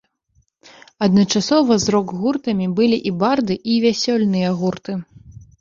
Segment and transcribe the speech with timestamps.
[1.07, 5.01] Адначасова з рок-гуртамі былі і барды, і вясельныя гурты.